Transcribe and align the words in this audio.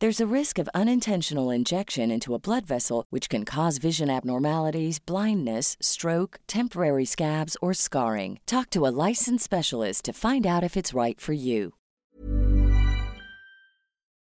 There's 0.00 0.20
a 0.20 0.32
risk 0.32 0.60
of 0.60 0.68
unintentional 0.76 1.50
injection 1.50 2.12
into 2.12 2.32
a 2.32 2.38
blood 2.38 2.64
vessel, 2.64 3.04
which 3.10 3.28
can 3.28 3.44
cause 3.44 3.78
vision 3.78 4.08
abnormalities, 4.08 5.00
blindness, 5.00 5.76
stroke, 5.80 6.38
temporary 6.46 7.04
scabs, 7.04 7.56
or 7.60 7.74
scarring. 7.74 8.38
Talk 8.46 8.70
to 8.70 8.86
a 8.86 8.94
licensed 9.08 9.42
specialist 9.42 10.04
to 10.04 10.12
find 10.12 10.46
out 10.46 10.62
if 10.62 10.76
it's 10.76 10.94
right 10.94 11.20
for 11.20 11.32
you. 11.32 11.72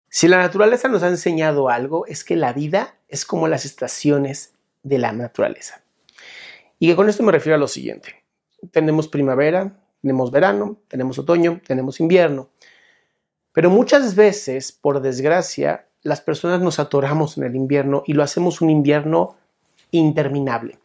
Si 0.09 0.29
la 0.29 0.37
naturaleza 0.37 0.87
nos 0.87 1.03
ha 1.03 1.09
enseñado 1.09 1.69
algo, 1.69 2.05
es 2.07 2.23
que 2.23 2.37
la 2.37 2.53
vida 2.53 2.95
es 3.09 3.25
como 3.25 3.49
las 3.49 3.65
estaciones 3.65 4.53
de 4.81 4.97
la 4.97 5.11
naturaleza. 5.11 5.83
Y 6.79 6.95
con 6.95 7.09
esto 7.09 7.21
me 7.21 7.33
refiero 7.33 7.57
a 7.57 7.59
lo 7.59 7.67
siguiente. 7.67 8.23
Tenemos 8.71 9.09
primavera, 9.09 9.77
tenemos 10.01 10.31
verano, 10.31 10.77
tenemos 10.87 11.19
otoño, 11.19 11.59
tenemos 11.67 11.99
invierno. 11.99 12.49
Pero 13.55 13.69
muchas 13.69 14.15
veces, 14.15 14.73
por 14.73 15.01
desgracia, 15.01 15.87
las 16.03 16.19
personas 16.19 16.59
nos 16.59 16.77
atoramos 16.77 17.37
en 17.37 17.45
el 17.45 17.55
invierno 17.55 18.03
y 18.05 18.11
lo 18.11 18.21
hacemos 18.21 18.59
un 18.59 18.69
invierno 18.69 19.37
interminable. 19.91 20.77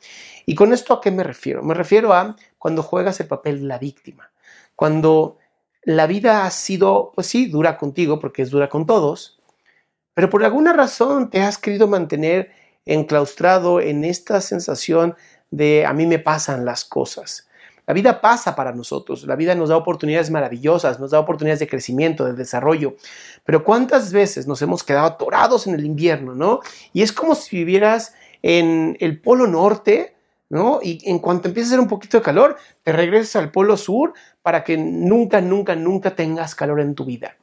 ¿Y 0.46 0.54
con 0.54 0.72
esto 0.72 0.94
a 0.94 1.00
qué 1.00 1.10
me 1.10 1.24
refiero? 1.24 1.64
Me 1.64 1.74
refiero 1.74 2.12
a 2.12 2.36
cuando 2.58 2.84
juegas 2.84 3.18
el 3.18 3.26
papel 3.26 3.62
de 3.62 3.66
la 3.66 3.78
víctima, 3.78 4.30
cuando 4.76 5.38
la 5.82 6.06
vida 6.06 6.44
ha 6.46 6.50
sido, 6.52 7.10
pues 7.12 7.26
sí, 7.26 7.46
dura 7.46 7.76
contigo 7.76 8.20
porque 8.20 8.42
es 8.42 8.50
dura 8.50 8.68
con 8.68 8.86
todos, 8.86 9.40
pero 10.14 10.30
por 10.30 10.44
alguna 10.44 10.72
razón 10.72 11.28
te 11.28 11.42
has 11.42 11.58
querido 11.58 11.88
mantener 11.88 12.52
enclaustrado 12.86 13.80
en 13.80 14.04
esta 14.04 14.40
sensación 14.40 15.16
de 15.50 15.86
a 15.86 15.92
mí 15.92 16.06
me 16.06 16.20
pasan 16.20 16.64
las 16.64 16.84
cosas. 16.84 17.49
La 17.90 17.94
vida 17.94 18.20
pasa 18.20 18.54
para 18.54 18.70
nosotros, 18.70 19.24
la 19.24 19.34
vida 19.34 19.56
nos 19.56 19.70
da 19.70 19.76
oportunidades 19.76 20.30
maravillosas, 20.30 21.00
nos 21.00 21.10
da 21.10 21.18
oportunidades 21.18 21.58
de 21.58 21.66
crecimiento, 21.66 22.24
de 22.24 22.34
desarrollo, 22.34 22.94
pero 23.44 23.64
¿cuántas 23.64 24.12
veces 24.12 24.46
nos 24.46 24.62
hemos 24.62 24.84
quedado 24.84 25.06
atorados 25.06 25.66
en 25.66 25.74
el 25.74 25.84
invierno, 25.84 26.36
no? 26.36 26.60
Y 26.92 27.02
es 27.02 27.12
como 27.12 27.34
si 27.34 27.56
vivieras 27.56 28.14
en 28.42 28.96
el 29.00 29.20
polo 29.20 29.48
norte, 29.48 30.14
¿no? 30.48 30.78
Y 30.80 31.00
en 31.10 31.18
cuanto 31.18 31.48
empieza 31.48 31.66
a 31.66 31.70
hacer 31.70 31.80
un 31.80 31.88
poquito 31.88 32.18
de 32.18 32.22
calor, 32.22 32.56
te 32.84 32.92
regresas 32.92 33.34
al 33.42 33.50
polo 33.50 33.76
sur 33.76 34.14
para 34.40 34.62
que 34.62 34.76
nunca, 34.76 35.40
nunca, 35.40 35.74
nunca 35.74 36.14
tengas 36.14 36.54
calor 36.54 36.78
en 36.78 36.94
tu 36.94 37.04
vida. 37.04 37.38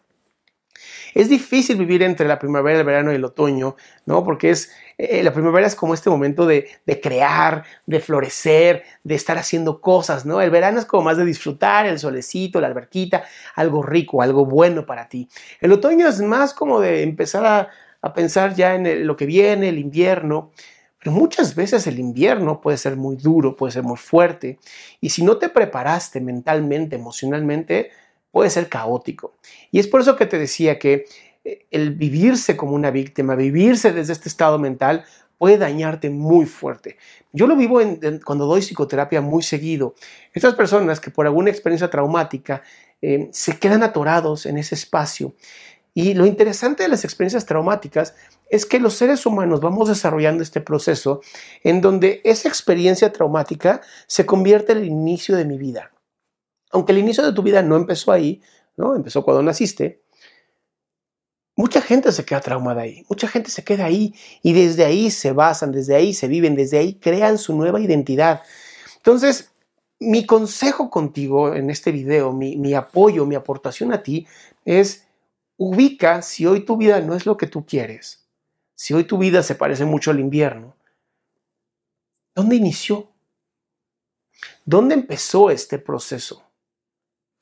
Es 1.17 1.29
difícil 1.29 1.78
vivir 1.78 2.03
entre 2.03 2.28
la 2.28 2.38
primavera, 2.38 2.78
el 2.78 2.85
verano 2.85 3.11
y 3.11 3.16
el 3.16 3.25
otoño, 3.25 3.75
¿no? 4.05 4.23
Porque 4.23 4.51
es, 4.51 4.72
eh, 5.00 5.23
la 5.23 5.33
primavera 5.33 5.66
es 5.66 5.73
como 5.73 5.95
este 5.95 6.11
momento 6.11 6.45
de, 6.45 6.69
de, 6.85 7.01
crear, 7.01 7.63
de 7.88 8.00
florecer, 8.00 8.83
de 9.03 9.16
estar 9.16 9.35
haciendo 9.35 9.81
cosas, 9.81 10.28
¿no? 10.28 10.41
El 10.41 10.51
verano 10.51 10.78
es 10.78 10.85
como 10.85 11.01
más 11.01 11.17
de 11.17 11.25
disfrutar, 11.25 11.88
el 11.88 11.97
solecito, 11.97 12.61
la 12.61 12.67
alberquita, 12.67 13.23
algo 13.55 13.81
rico, 13.81 14.22
algo 14.22 14.45
bueno 14.45 14.85
para 14.85 15.09
ti. 15.09 15.28
El 15.59 15.72
otoño 15.72 16.07
es 16.07 16.22
más 16.22 16.53
como 16.53 16.79
de 16.79 17.01
empezar 17.01 17.44
a, 17.47 17.69
a 17.99 18.13
pensar 18.13 18.53
ya 18.53 18.75
en 18.75 19.07
lo 19.07 19.17
que 19.17 19.25
viene, 19.25 19.69
el 19.69 19.79
invierno. 19.79 20.51
Pero 20.99 21.13
muchas 21.13 21.55
veces 21.55 21.88
el 21.88 21.97
invierno 21.97 22.61
puede 22.61 22.78
ser 22.78 22.95
muy 22.95 23.16
duro, 23.16 23.55
puede 23.55 23.72
ser 23.72 23.81
muy 23.81 23.97
fuerte. 23.97 24.59
Y 25.01 25.09
si 25.09 25.23
no 25.23 25.38
te 25.38 25.49
preparaste 25.49 26.22
mentalmente, 26.22 26.95
emocionalmente, 26.95 27.89
puede 28.32 28.50
ser 28.50 28.70
caótico. 28.70 29.34
Y 29.72 29.80
es 29.80 29.88
por 29.88 30.02
eso 30.02 30.16
que 30.16 30.26
te 30.26 30.38
decía 30.38 30.80
que 30.80 31.06
eh, 31.44 31.66
el 31.72 31.92
vivirse 31.96 32.56
como 32.58 32.74
una 32.74 32.92
víctima, 32.92 33.36
vivirse 33.36 33.92
desde 33.92 34.14
este 34.14 34.30
estado 34.30 34.60
mental, 34.60 35.06
puede 35.38 35.58
dañarte 35.58 36.10
muy 36.10 36.46
fuerte. 36.46 36.98
Yo 37.32 37.48
lo 37.48 37.56
vivo 37.56 37.80
cuando 38.26 38.46
doy 38.46 38.62
psicoterapia 38.62 39.22
muy 39.22 39.44
seguido. 39.44 39.96
Estas 40.34 40.56
personas 40.56 41.00
que 41.00 41.12
por 41.12 41.26
alguna 41.26 41.52
experiencia 41.52 41.90
traumática 41.90 42.64
eh, 43.02 43.30
se 43.32 43.60
quedan 43.60 43.84
atorados 43.84 44.46
en 44.46 44.58
ese 44.58 44.76
espacio. 44.76 45.36
Y 45.94 46.14
lo 46.14 46.26
interesante 46.26 46.84
de 46.84 46.90
las 46.90 47.04
experiencias 47.04 47.46
traumáticas 47.46 48.14
es 48.50 48.66
que 48.66 48.80
los 48.80 48.94
seres 48.94 49.26
humanos 49.26 49.62
vamos 49.62 49.90
desarrollando 49.90 50.44
este 50.44 50.62
proceso 50.62 51.22
en 51.64 51.82
donde 51.82 52.22
esa 52.24 52.48
experiencia 52.48 53.12
traumática 53.12 53.82
se 54.06 54.26
convierte 54.26 54.74
en 54.74 54.80
el 54.80 54.86
inicio 54.86 55.36
de 55.36 55.46
mi 55.46 55.58
vida. 55.58 55.92
Aunque 56.72 56.91
el 56.91 57.00
inicio 57.00 57.25
de 57.25 57.33
tu 57.33 57.41
vida 57.41 57.61
no 57.61 57.75
empezó 57.75 58.11
ahí, 58.11 58.41
¿no? 58.75 58.95
Empezó 58.95 59.23
cuando 59.23 59.44
naciste. 59.44 60.03
Mucha 61.55 61.81
gente 61.81 62.11
se 62.11 62.23
queda 62.23 62.39
traumada 62.39 62.83
ahí, 62.83 63.03
mucha 63.09 63.28
gente 63.28 63.50
se 63.50 63.63
queda 63.63 63.85
ahí 63.85 64.13
y 64.44 64.53
desde 64.53 64.85
ahí 64.85 65.09
se 65.09 65.31
basan, 65.31 65.72
desde 65.72 65.95
ahí 65.95 66.13
se 66.13 66.28
viven, 66.28 66.55
desde 66.55 66.78
ahí 66.78 67.00
crean 67.00 67.39
su 67.39 67.55
nueva 67.55 67.79
identidad. 67.79 68.44
Entonces, 68.97 69.50
mi 70.00 70.25
consejo 70.28 70.91
contigo 70.91 71.55
en 71.55 71.72
este 71.72 71.91
video, 71.91 72.31
mi, 72.31 72.57
mi 72.57 72.75
apoyo, 72.75 73.25
mi 73.25 73.34
aportación 73.34 73.91
a 73.91 74.03
ti 74.03 74.28
es 74.66 75.07
ubica 75.57 76.22
si 76.22 76.45
hoy 76.45 76.63
tu 76.63 76.78
vida 76.78 77.01
no 77.01 77.16
es 77.16 77.25
lo 77.25 77.38
que 77.38 77.47
tú 77.47 77.66
quieres, 77.66 78.28
si 78.75 78.94
hoy 78.94 79.05
tu 79.05 79.17
vida 79.17 79.41
se 79.41 79.55
parece 79.55 79.85
mucho 79.85 80.11
al 80.11 80.19
invierno, 80.19 80.75
¿dónde 82.35 82.55
inició? 82.55 83.11
¿Dónde 84.63 84.94
empezó 84.94 85.49
este 85.49 85.79
proceso? 85.79 86.47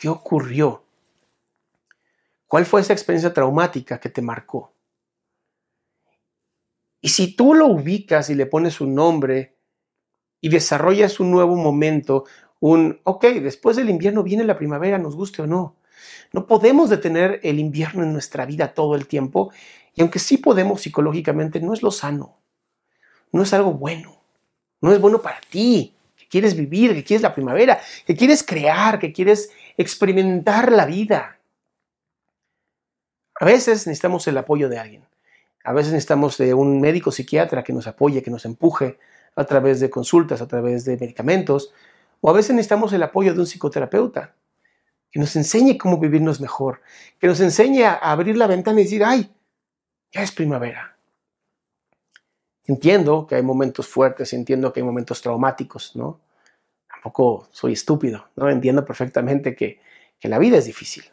¿Qué 0.05 0.09
ocurrió? 0.09 0.83
¿Cuál 2.46 2.67
fue 2.67 2.81
esa 2.81 2.93
experiencia 2.93 3.34
traumática 3.34 3.99
que 3.99 4.09
te 4.09 4.22
marcó? 4.22 4.72
Y 7.02 7.09
si 7.09 7.35
tú 7.35 7.55
lo 7.55 7.66
ubicas 7.66 8.29
y 8.29 8.35
le 8.35 8.46
pones 8.46 8.81
un 8.81 8.93
nombre 8.93 9.57
y 10.41 10.49
desarrollas 10.49 11.19
un 11.19 11.31
nuevo 11.31 11.55
momento, 11.55 12.25
un, 12.59 13.02
ok, 13.03 13.25
después 13.41 13.78
del 13.78 13.90
invierno 13.90 14.22
viene 14.22 14.43
la 14.43 14.59
primavera, 14.59 14.99
nos 14.99 15.16
guste 15.16 15.41
o 15.41 15.47
no. 15.47 15.78
No 16.34 16.46
podemos 16.46 16.91
detener 16.91 17.40
el 17.41 17.57
invierno 17.57 18.03
en 18.03 18.13
nuestra 18.13 18.46
vida 18.46 18.75
todo 18.75 18.93
el 18.93 19.07
tiempo 19.07 19.52
y 19.96 20.02
aunque 20.02 20.19
sí 20.19 20.37
podemos 20.37 20.81
psicológicamente, 20.81 21.59
no 21.59 21.73
es 21.73 21.81
lo 21.81 21.90
sano, 21.90 22.37
no 23.31 23.41
es 23.41 23.52
algo 23.53 23.73
bueno, 23.73 24.22
no 24.81 24.93
es 24.93 25.02
bueno 25.02 25.23
para 25.23 25.41
ti, 25.49 25.96
que 26.16 26.28
quieres 26.28 26.55
vivir, 26.55 26.93
que 26.93 27.03
quieres 27.03 27.23
la 27.23 27.34
primavera, 27.34 27.79
que 28.05 28.16
quieres 28.16 28.43
crear, 28.43 28.99
que 28.99 29.11
quieres 29.11 29.49
experimentar 29.77 30.72
la 30.72 30.85
vida. 30.85 31.39
A 33.39 33.45
veces 33.45 33.87
necesitamos 33.87 34.27
el 34.27 34.37
apoyo 34.37 34.69
de 34.69 34.79
alguien. 34.79 35.05
A 35.63 35.73
veces 35.73 35.91
necesitamos 35.91 36.37
de 36.37 36.53
un 36.53 36.79
médico 36.79 37.11
psiquiatra 37.11 37.63
que 37.63 37.73
nos 37.73 37.87
apoye, 37.87 38.22
que 38.22 38.31
nos 38.31 38.45
empuje 38.45 38.97
a 39.35 39.43
través 39.43 39.79
de 39.79 39.89
consultas, 39.89 40.41
a 40.41 40.47
través 40.47 40.85
de 40.85 40.97
medicamentos. 40.97 41.73
O 42.22 42.29
a 42.29 42.33
veces 42.33 42.55
necesitamos 42.55 42.93
el 42.93 43.03
apoyo 43.03 43.33
de 43.33 43.39
un 43.39 43.47
psicoterapeuta 43.47 44.35
que 45.11 45.19
nos 45.19 45.35
enseñe 45.35 45.78
cómo 45.78 45.97
vivirnos 45.97 46.41
mejor, 46.41 46.81
que 47.19 47.28
nos 47.28 47.39
enseñe 47.39 47.83
a 47.83 47.93
abrir 47.93 48.37
la 48.37 48.47
ventana 48.47 48.81
y 48.81 48.83
decir, 48.83 49.03
ay, 49.03 49.33
ya 50.11 50.21
es 50.21 50.31
primavera. 50.31 50.97
Entiendo 52.66 53.25
que 53.28 53.35
hay 53.35 53.41
momentos 53.41 53.87
fuertes, 53.87 54.33
entiendo 54.33 54.73
que 54.73 54.79
hay 54.79 54.85
momentos 54.85 55.21
traumáticos, 55.21 55.95
¿no? 55.95 56.19
Tampoco 57.05 57.47
soy 57.52 57.73
estúpido, 57.73 58.29
¿no? 58.35 58.49
Entiendo 58.49 58.84
perfectamente 58.84 59.55
que, 59.55 59.79
que 60.19 60.28
la 60.28 60.40
vida 60.40 60.57
es 60.57 60.66
difícil, 60.66 61.03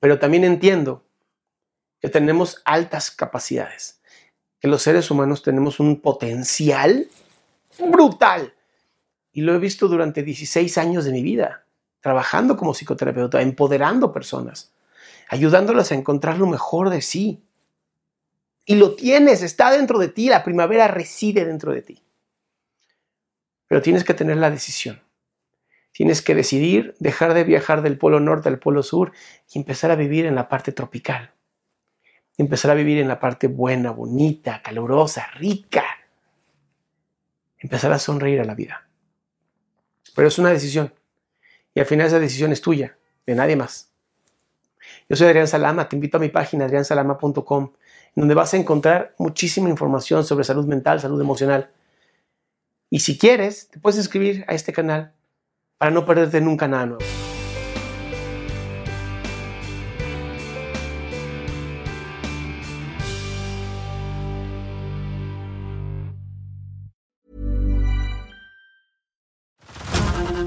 pero 0.00 0.18
también 0.18 0.42
entiendo 0.42 1.04
que 2.00 2.08
tenemos 2.08 2.62
altas 2.64 3.10
capacidades, 3.10 4.00
que 4.58 4.68
los 4.68 4.80
seres 4.80 5.10
humanos 5.10 5.42
tenemos 5.42 5.80
un 5.80 6.00
potencial 6.00 7.08
brutal. 7.78 8.54
Y 9.32 9.42
lo 9.42 9.54
he 9.54 9.58
visto 9.58 9.86
durante 9.86 10.22
16 10.22 10.78
años 10.78 11.04
de 11.04 11.12
mi 11.12 11.22
vida, 11.22 11.66
trabajando 12.00 12.56
como 12.56 12.72
psicoterapeuta, 12.72 13.42
empoderando 13.42 14.14
personas, 14.14 14.72
ayudándolas 15.28 15.92
a 15.92 15.94
encontrar 15.94 16.38
lo 16.38 16.46
mejor 16.46 16.88
de 16.88 17.02
sí, 17.02 17.44
y 18.64 18.76
lo 18.76 18.94
tienes, 18.94 19.42
está 19.42 19.70
dentro 19.70 19.98
de 19.98 20.08
ti, 20.08 20.30
la 20.30 20.42
primavera 20.42 20.88
reside 20.88 21.44
dentro 21.44 21.74
de 21.74 21.82
ti. 21.82 22.02
Pero 23.68 23.82
tienes 23.82 24.04
que 24.04 24.14
tener 24.14 24.38
la 24.38 24.50
decisión. 24.50 25.03
Tienes 25.94 26.22
que 26.22 26.34
decidir 26.34 26.96
dejar 26.98 27.34
de 27.34 27.44
viajar 27.44 27.80
del 27.80 27.96
polo 27.96 28.18
norte 28.18 28.48
al 28.48 28.58
polo 28.58 28.82
sur 28.82 29.12
y 29.52 29.60
empezar 29.60 29.92
a 29.92 29.94
vivir 29.94 30.26
en 30.26 30.34
la 30.34 30.48
parte 30.48 30.72
tropical. 30.72 31.30
empezar 32.36 32.72
a 32.72 32.74
vivir 32.74 32.98
en 32.98 33.06
la 33.06 33.20
parte 33.20 33.46
buena, 33.46 33.92
bonita, 33.92 34.60
calurosa, 34.60 35.28
rica. 35.36 35.84
Empezar 37.58 37.92
a 37.92 38.00
sonreír 38.00 38.40
a 38.40 38.44
la 38.44 38.56
vida. 38.56 38.88
Pero 40.16 40.26
es 40.26 40.36
una 40.40 40.50
decisión. 40.50 40.92
Y 41.72 41.78
al 41.78 41.86
final 41.86 42.08
esa 42.08 42.18
decisión 42.18 42.50
es 42.50 42.60
tuya, 42.60 42.98
de 43.24 43.36
nadie 43.36 43.54
más. 43.54 43.92
Yo 45.08 45.14
soy 45.14 45.28
Adrián 45.28 45.46
Salama, 45.46 45.88
te 45.88 45.94
invito 45.94 46.16
a 46.16 46.20
mi 46.20 46.28
página 46.28 46.64
adriansalama.com 46.64 47.72
donde 48.16 48.34
vas 48.34 48.52
a 48.52 48.56
encontrar 48.56 49.14
muchísima 49.16 49.68
información 49.68 50.24
sobre 50.24 50.42
salud 50.42 50.66
mental, 50.66 51.00
salud 51.00 51.20
emocional. 51.20 51.70
Y 52.90 52.98
si 52.98 53.16
quieres, 53.16 53.68
te 53.68 53.78
puedes 53.78 53.98
inscribir 53.98 54.44
a 54.48 54.54
este 54.54 54.72
canal 54.72 55.14
para 55.84 55.92
no 55.92 56.06
perderte 56.06 56.40
nunca 56.40 56.66
nada 56.66 56.86
nuevo. 56.86 57.04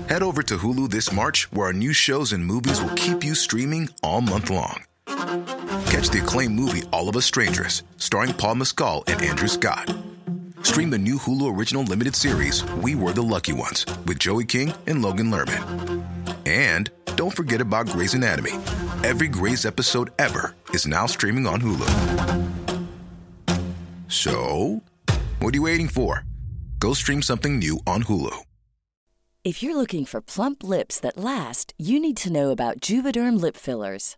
Head 0.09 0.23
over 0.23 0.41
to 0.41 0.57
Hulu 0.57 0.89
this 0.89 1.13
March, 1.13 1.47
where 1.51 1.67
our 1.67 1.73
new 1.73 1.93
shows 1.93 2.33
and 2.33 2.43
movies 2.43 2.81
will 2.81 2.95
keep 2.95 3.23
you 3.23 3.35
streaming 3.35 3.89
all 4.01 4.21
month 4.21 4.49
long. 4.49 4.85
Catch 5.05 6.09
the 6.09 6.21
acclaimed 6.23 6.55
movie 6.55 6.81
All 6.91 7.07
of 7.09 7.15
Us 7.15 7.25
Strangers, 7.25 7.83
starring 7.97 8.33
Paul 8.33 8.55
Mescal 8.55 9.03
and 9.05 9.21
Andrew 9.21 9.47
Scott. 9.47 9.93
Stream 10.67 10.89
the 10.89 10.97
new 10.97 11.15
Hulu 11.15 11.57
original 11.57 11.83
limited 11.83 12.13
series 12.13 12.61
We 12.83 12.93
Were 12.93 13.13
the 13.13 13.21
Lucky 13.21 13.53
Ones 13.53 13.85
with 14.05 14.19
Joey 14.19 14.43
King 14.43 14.73
and 14.85 15.01
Logan 15.01 15.31
Lerman. 15.31 16.03
And 16.45 16.89
don't 17.15 17.33
forget 17.33 17.61
about 17.61 17.87
Grey's 17.87 18.13
Anatomy. 18.13 18.51
Every 19.01 19.29
Grey's 19.29 19.65
episode 19.65 20.11
ever 20.19 20.55
is 20.71 20.85
now 20.85 21.05
streaming 21.05 21.47
on 21.47 21.61
Hulu. 21.61 21.87
So, 24.09 24.81
what 25.39 25.53
are 25.53 25.57
you 25.57 25.63
waiting 25.63 25.87
for? 25.87 26.25
Go 26.79 26.91
stream 26.93 27.21
something 27.21 27.59
new 27.59 27.79
on 27.87 28.03
Hulu. 28.03 28.35
If 29.45 29.63
you're 29.63 29.77
looking 29.77 30.03
for 30.03 30.19
plump 30.19 30.65
lips 30.65 30.99
that 30.99 31.15
last, 31.17 31.73
you 31.77 31.97
need 31.97 32.17
to 32.17 32.29
know 32.29 32.49
about 32.51 32.81
Juvederm 32.81 33.39
lip 33.39 33.55
fillers. 33.55 34.17